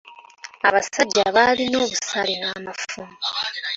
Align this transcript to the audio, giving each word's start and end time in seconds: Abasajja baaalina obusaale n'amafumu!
Abasajja 0.67 1.23
baaalina 1.35 1.77
obusaale 1.85 2.35
n'amafumu! 2.41 3.15